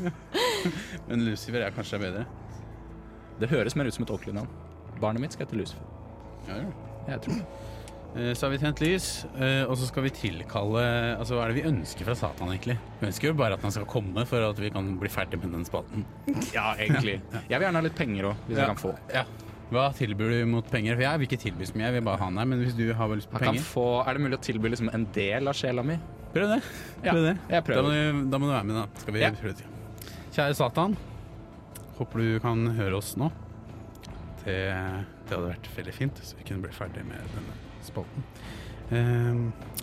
[1.08, 2.26] men Lucifer er kanskje bedre.
[3.40, 4.50] Det høres mer ut som et ordentlig navn.
[5.00, 5.82] Barnet mitt skal hete Lucifer.
[6.48, 6.70] Ja, ja.
[7.08, 7.46] Jeg tror det.
[8.10, 10.80] Eh, Så har vi tent lys, eh, og så skal vi tilkalle
[11.16, 12.76] Altså, Hva er det vi ønsker fra Satan, egentlig?
[13.00, 15.52] Vi ønsker jo bare at han skal komme for at vi kan bli ferdig med
[15.52, 16.04] den spalten.
[16.56, 17.20] Ja, egentlig.
[17.48, 18.64] Jeg vil gjerne ha litt penger òg, hvis Ja.
[18.66, 18.92] jeg kan få.
[19.14, 19.24] Ja.
[19.70, 20.96] Hva tilbyr du mot penger?
[20.98, 22.44] For jeg vil ikke tilby så mye, jeg vil bare ha han her.
[22.50, 24.68] Men hvis du har lyst på Jeg kan penger, få, er det mulig å tilby
[24.74, 25.98] liksom en del av sjela mi?
[26.34, 26.62] prøv det.
[27.04, 27.36] Ja, Prøv det.
[27.50, 27.76] jeg prøver.
[27.76, 27.90] Da, må
[28.24, 29.00] du, da må du være med, da.
[29.00, 29.30] Skal vi Ja.
[29.30, 29.66] prøve det.
[30.34, 30.96] Kjære Satan.
[31.98, 33.30] Håper du kan høre oss nå.
[34.44, 34.56] Det,
[35.26, 38.24] det hadde vært veldig fint, så vi kunne bli ferdig med denne spalten.
[38.90, 39.42] Ehm,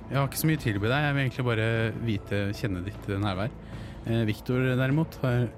[0.10, 1.06] jeg har ikke så mye å tilby deg.
[1.06, 1.68] Jeg vil egentlig bare
[2.08, 3.54] vite, kjenne ditt nærvær.
[4.08, 5.50] Uh, Viktor derimot har,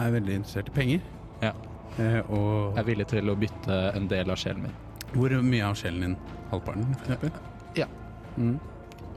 [0.00, 1.06] er veldig interessert i penger.
[1.42, 1.52] Ja.
[2.00, 4.76] Eh, og Jeg er villig til å bytte en del av sjelen min.
[5.12, 6.14] hvor mye av sjelen din?
[6.48, 7.32] Halvparten, for eksempel?
[7.76, 7.86] Ja.
[8.38, 8.56] Mm.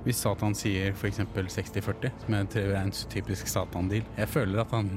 [0.03, 1.21] Hvis Satan sier f.eks.
[1.23, 4.91] 60-40, som er en typisk Satan-deal Jeg føler at han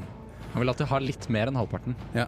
[0.53, 1.95] Han vil alltid ha litt mer enn halvparten.
[2.17, 2.27] Ja.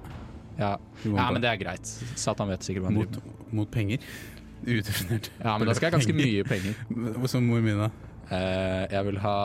[0.58, 1.86] Ja, ja men det er greit.
[2.18, 3.52] Satan vet sikkert hva han mot, driver med.
[3.60, 4.06] mot penger.
[4.66, 5.30] Udefinert.
[5.40, 7.28] Ja, men da skal jeg ganske mye penger.
[7.32, 7.90] Som hvor mye da?
[8.30, 9.36] Eh, jeg vil ha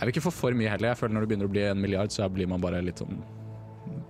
[0.00, 0.90] Jeg vil ikke få for mye heller.
[0.90, 3.20] Jeg føler Når det begynner å bli en milliard, så blir man bare litt sånn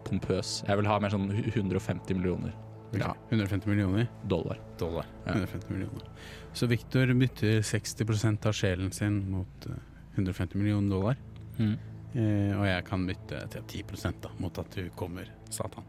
[0.07, 0.61] pompøs.
[0.67, 2.57] Jeg vil ha mer sånn 150 millioner
[2.97, 3.13] Ja.
[3.31, 4.59] 150 millioner dollar.
[4.79, 5.07] dollar.
[5.27, 5.37] Ja.
[5.37, 6.09] 150 millioner.
[6.53, 9.77] Så Victor bytter 60% av sjelen sin mot eh,
[10.17, 11.21] 150 millioner dollar.
[11.59, 11.77] Mm.
[12.15, 15.85] Eh, og jeg kan bytte til 10 da, mot at du kommer, Satan.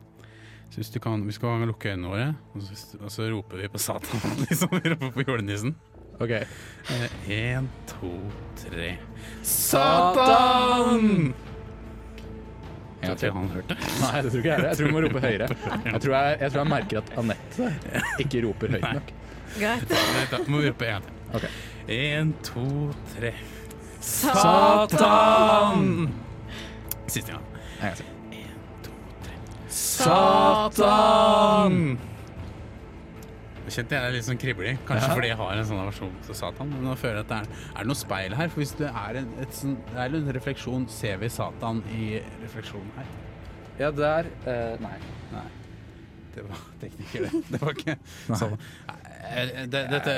[0.71, 3.67] Så hvis du kan, vi skal lukke øynene våre, og så, og så roper vi
[3.74, 4.21] på Satan.
[4.45, 5.76] liksom vi roper på julenissen.
[6.21, 6.32] OK.
[7.28, 8.12] Én, to,
[8.62, 8.91] tre
[9.41, 11.34] Satan!
[13.02, 13.76] Jeg Tror ikke han hørte.
[13.82, 14.65] Nei, det tror ikke jeg.
[14.67, 15.47] Jeg tror vi må rope høyere.
[15.88, 17.71] Jeg tror jeg, jeg tror jeg merker at Anette
[18.21, 19.12] ikke roper høyt nok.
[19.58, 19.95] Greit.
[20.32, 21.17] Da må vi rope en gang til.
[21.39, 21.45] Ok.
[21.97, 22.67] Én, to,
[23.15, 23.34] tre.
[24.06, 25.86] Satan!
[27.08, 27.45] Siste gang.
[27.82, 28.20] En gang til.
[29.71, 31.75] Satan!
[33.62, 35.13] Jeg kjente jeg er litt sånn kribling, kanskje Ja.
[35.15, 36.67] fordi jeg har en sånn aversjon til Satan.
[36.73, 38.47] Men nå føler jeg at det er, er det noe speil her.
[38.51, 42.03] For hvis det er en, et sånn, det er en refleksjon, ser vi Satan i
[42.43, 43.07] refleksjonen her?
[43.79, 44.97] Ja, der eh, Nei.
[45.31, 45.45] Nei.
[46.36, 47.34] Det var tekniker, det.
[47.53, 47.95] Det var ikke
[48.41, 48.57] sånn.
[49.31, 50.13] Eh, Det, dette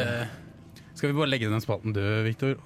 [0.95, 2.55] Skal vi bare legge den spalten død, Viktor?
[2.57, 2.63] Jeg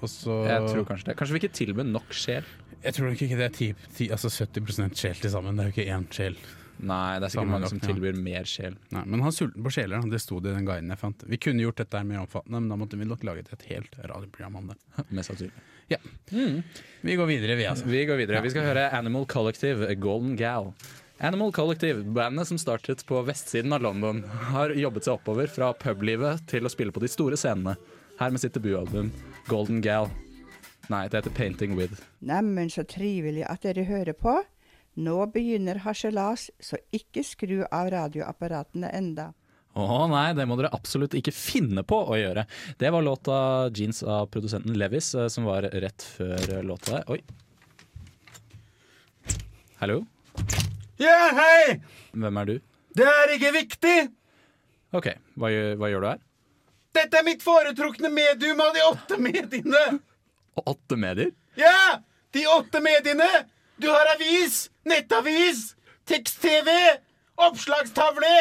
[0.72, 1.16] tror kanskje det.
[1.20, 2.44] Kanskje vi ikke tilbød nok sjel?
[2.84, 5.56] Jeg tror nok ikke det er 10, 10, altså 70 sjel til sammen.
[5.58, 6.36] Det er jo ikke én sjel.
[6.78, 8.20] Nei, det er sikkert mange som tilbyr ja.
[8.22, 8.76] mer sjel.
[8.94, 11.24] Nei, men han er sulten på sjeler, det sto det i den guiden jeg fant.
[11.26, 14.60] Vi kunne gjort dette mer omfattende, men da måtte vi nok laget et helt radioprogram
[14.60, 14.78] om det.
[15.16, 15.66] Mest sannsynlig.
[17.00, 17.88] Vi går videre, vi altså.
[17.88, 18.42] Vi går videre.
[18.44, 20.72] Vi skal høre Animal Collective, Golden Gal.
[21.18, 26.44] Animal Collective, bandet som startet på vestsiden av London, har jobbet seg oppover fra publivet
[26.50, 27.74] til å spille på de store scenene.
[28.20, 29.10] Her med sitt debutalbum
[29.50, 30.10] Golden Gal.
[30.88, 31.98] Nei, det heter Painting With.
[32.24, 34.38] Neimen, så trivelig at dere hører på.
[34.98, 39.28] Nå begynner harselas, så ikke skru av radioapparatene enda.
[39.78, 42.42] Å nei, det må dere absolutt ikke finne på å gjøre.
[42.80, 43.36] Det var låta
[43.70, 47.04] 'Jeans' av produsenten Levis, eh, som var rett før låta der.
[47.14, 47.20] Oi.
[49.78, 50.00] Hallo?
[50.98, 51.78] Ja, hei!
[52.10, 52.56] Hvem er du?
[52.98, 53.98] Det er ikke viktig!
[54.98, 55.06] OK,
[55.38, 56.24] hva, hva gjør du her?
[56.98, 60.00] Dette er mitt foretrukne medium av de åtte mediene!
[60.58, 61.30] Åtte medier?
[61.54, 62.00] Ja!
[62.34, 63.28] De åtte mediene!
[63.78, 65.76] Du har avis, nettavis,
[66.08, 66.70] tekst-TV,
[67.38, 68.34] oppslagstavle,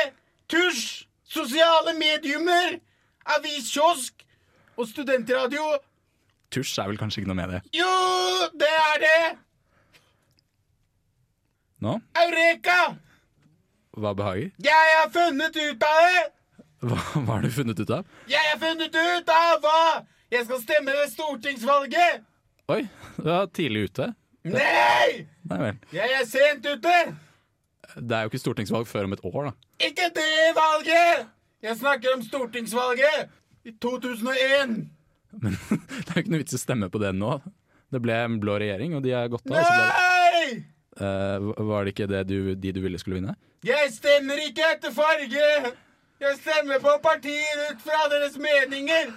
[0.50, 2.80] tusj, sosiale mediumer,
[3.38, 4.26] aviskiosk
[4.78, 5.66] og studentradio.
[6.54, 7.62] Tusj er vel kanskje ikke noe med det.
[7.76, 7.92] Jo,
[8.58, 9.20] det er det!
[11.86, 12.00] Nå?
[12.18, 12.80] Eureka!
[13.98, 14.50] Hva behager?
[14.64, 16.24] Jeg har funnet ut av det!
[16.88, 18.06] Hva, hva har du funnet ut av?
[18.30, 19.82] Jeg har funnet ut av hva
[20.34, 22.24] jeg skal stemme ved stortingsvalget!
[22.74, 22.82] Oi,
[23.18, 24.10] du er tidlig ute.
[24.54, 25.26] Nei!
[25.50, 25.80] Nei vel.
[25.96, 26.96] Jeg er sent ute!
[27.98, 29.54] Det er jo ikke stortingsvalg før om et år, da.
[29.88, 31.28] Ikke det valget!
[31.66, 33.30] Jeg snakker om stortingsvalget
[33.66, 34.76] i 2001.
[35.42, 35.56] Men
[36.06, 37.38] det er jo ikke noe vits i å stemme på det nå.
[37.94, 39.58] Det ble en blå regjering, og de er gått av.
[39.58, 40.64] det- Nei!
[40.98, 43.36] Eh, var det ikke det du, de du ville skulle vinne?
[43.66, 45.74] Jeg stemmer ikke etter farge!
[46.18, 49.14] Jeg stemmer på partier ut fra deres meninger!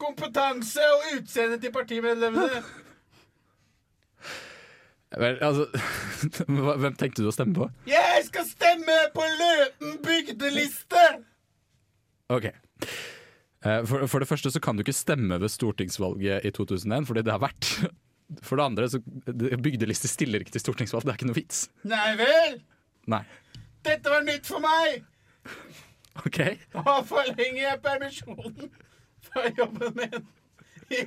[0.00, 2.62] Kompetanse og utseende til partimedlemmene.
[5.18, 5.66] Vel, altså
[6.82, 7.66] Hvem tenkte du å stemme på?
[7.90, 11.06] Jeg skal stemme på Løten bygdeliste!
[12.30, 12.46] Ok.
[12.46, 17.24] Eh, For, for det første så kan du ikke stemme ved stortingsvalget i 2001, fordi
[17.26, 17.72] det har vært.
[18.46, 21.02] For det andre, så bygdeliste stiller ikke til stortingsvalg.
[21.08, 21.64] Det er ikke noe vits.
[21.90, 22.60] Nei vel?
[23.10, 23.24] Nei.
[23.82, 25.00] Dette var nytt for meg!
[26.20, 26.38] OK.
[26.76, 28.70] Da forlenger jeg permisjonen
[29.26, 30.24] fra jobben min
[30.90, 31.02] i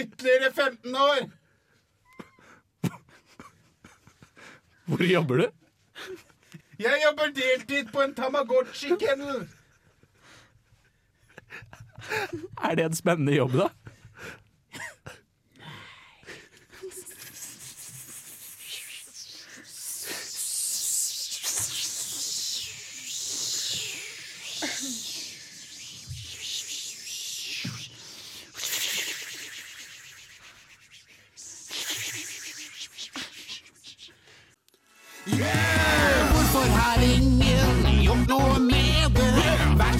[0.00, 1.24] ytterligere 15 år.
[4.84, 5.46] Hvor jobber du?
[6.78, 9.44] Jeg jobber deltid på en Tamagotchi-kennel.
[12.64, 13.68] Er det en spennende jobb, da?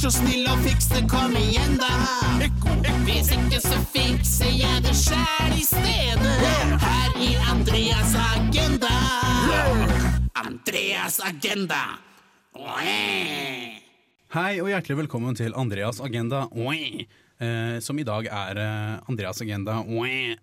[0.04, 1.88] Så snill og fiks det, kom igjen da.
[3.06, 6.32] Hvis ikke så fikser jeg det sjæl i stedet.
[6.82, 8.90] Her i Andreas Agenda.
[10.36, 11.80] Andreas Agenda.
[14.34, 16.44] Hei og hjertelig velkommen til Andreas Agenda.
[16.52, 19.80] Eh, som i dag er eh, Andreas Agenda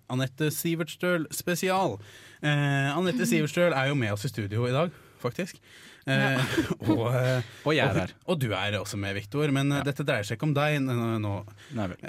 [0.10, 2.00] Anette Sivertstøl spesial.
[2.42, 4.90] Eh, Anette Sivertstøl er jo med oss i studio i dag,
[5.22, 5.62] faktisk.
[6.10, 6.54] Eh,
[6.92, 8.14] og, eh, Og jeg er her.
[8.26, 9.52] Og du er også med, Viktor.
[9.54, 9.84] Men ja.
[9.86, 11.34] dette dreier seg ikke om deg nå.
[11.78, 12.08] Nei vel.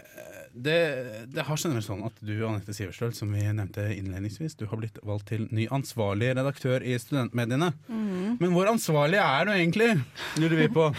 [0.52, 0.76] Det,
[1.32, 4.98] det har generelt sånn at du, Anette Sivertstøl, som vi nevnte innledningsvis, du har blitt
[5.08, 7.70] valgt til ny ansvarlig redaktør i studentmediene.
[7.88, 9.92] Men hvor ansvarlig er du egentlig,
[10.40, 10.90] lurer vi på.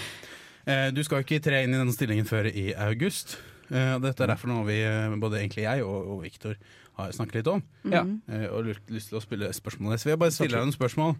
[0.64, 3.34] Eh, Du skal ikke tre inn i denne stillingen før i august.
[3.68, 6.56] Eh, Dette er derfor noe vi, eh, både egentlig jeg og, og Viktor
[6.98, 7.64] har snakket litt om.
[7.90, 8.04] Ja.
[8.30, 10.00] Eh, Og lurt, lyst til å spille spørsmålet.
[10.00, 11.16] Så vil jeg bare stille deg noen spørsmål.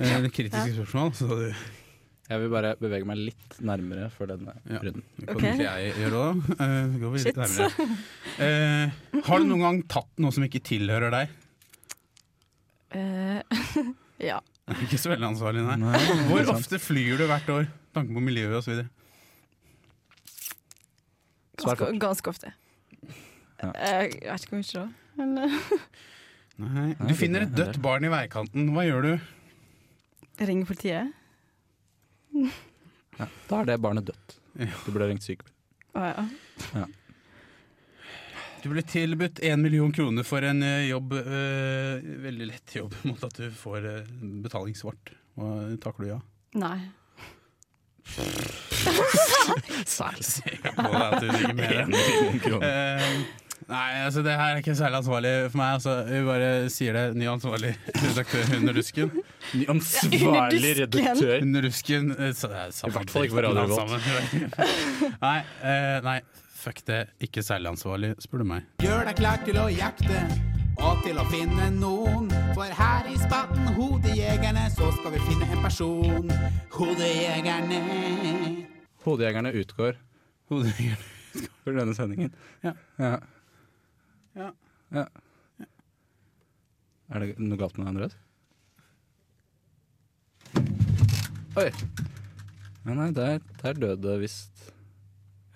[0.00, 1.12] Eh, kritiske spørsmål.
[1.18, 1.54] Så du,
[2.30, 4.78] Jeg vil bare bevege meg litt nærmere for denne Ja.
[4.78, 5.02] runden.
[5.18, 5.58] det kan Ok.
[5.58, 6.28] jeg gjøre da?
[6.62, 7.36] Uh, går vi litt Shit.
[7.36, 7.96] nærmere.
[8.38, 11.28] Uh, har du noen gang tatt noe som ikke tilhører deg?
[12.94, 13.42] Uh,
[14.30, 14.38] ja.
[14.70, 15.76] Ikke så veldig ansvarlig, nei.
[15.82, 15.98] Nei,
[16.30, 17.66] Hvor ofte flyr du hvert år?
[17.92, 18.84] Tanke på miljøet osv.
[21.60, 22.52] Ganske, ganske ofte.
[23.60, 23.72] Ja.
[23.74, 24.88] Jeg vet ikke hvor mye, da.
[25.20, 25.60] Men eh,
[26.60, 26.88] Nei.
[26.98, 28.72] Du finner et dødt barn i veikanten.
[28.74, 29.12] Hva gjør du?
[30.40, 31.10] ringer politiet.
[32.32, 34.38] Ja, da er det barnet dødt.
[34.56, 35.52] Du burde ringt sykebil.
[35.92, 36.86] Å ja.
[38.60, 43.22] Du blir tilbudt én million kroner for en eh, jobb, øh, veldig lett jobb, mot
[43.24, 44.10] at du får eh,
[44.44, 45.14] betaling svart.
[45.38, 46.18] Hva takker du ja?
[46.60, 46.80] Nei.
[49.86, 50.60] Særlig.
[50.76, 53.24] På deg at du ringer mer enn En million kroner.
[53.70, 55.78] Nei, altså det her er ikke særlig ansvarlig for meg.
[55.78, 57.04] Altså, vi bare sier det.
[57.20, 59.10] Ny ansvarlig redaktør under dusken.
[59.54, 61.34] Ny ansvarlig redaktør.
[61.40, 64.00] Under dusken eh, så det er samme I hvert fall ikke på Radio sammen.
[65.26, 66.18] nei, eh, nei,
[66.60, 67.02] fuck det.
[67.26, 68.66] Ikke særlig ansvarlig, spør du meg.
[68.84, 70.24] Gjør deg klar til å jakte
[70.80, 72.30] og til å finne noen.
[72.56, 76.30] For her i spatten Hodejegerne så skal vi finne en person.
[76.76, 77.80] Hodejegerne.
[79.04, 79.98] Hodejegerne utgår
[80.50, 81.16] Hodejegerne.
[81.64, 82.32] for denne sendingen.
[82.64, 82.72] Ja.
[82.98, 83.18] Ja.
[84.40, 84.52] Ja.
[84.94, 85.06] Ja.
[87.10, 88.16] Er det noe galt med den, Andreas?
[91.60, 91.68] Oi.
[92.86, 94.70] Nei, nei, der, der døde visst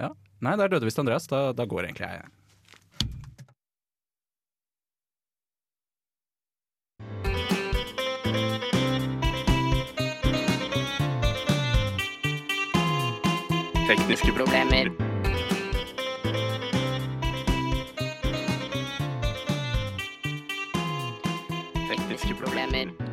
[0.00, 0.10] Ja.
[0.44, 1.30] Nei, der døde visst Andreas.
[1.30, 2.28] Da, da går egentlig jeg.
[13.88, 15.03] Tekniske problemer.
[22.24, 23.03] Tekniske problemer.